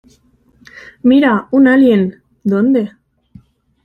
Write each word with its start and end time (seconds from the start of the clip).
¡Mira, 1.03 1.47
un 1.51 1.67
alien!¿ 1.67 2.23
dónde? 2.43 2.93